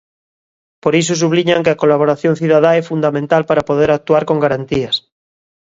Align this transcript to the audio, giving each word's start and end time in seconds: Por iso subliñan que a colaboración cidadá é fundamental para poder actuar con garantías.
Por 0.83 0.93
iso 1.01 1.13
subliñan 1.21 1.63
que 1.65 1.71
a 1.73 1.79
colaboración 1.83 2.33
cidadá 2.41 2.71
é 2.81 2.83
fundamental 2.91 3.41
para 3.49 3.67
poder 3.69 3.89
actuar 3.91 4.23
con 4.29 4.37
garantías. 4.45 4.95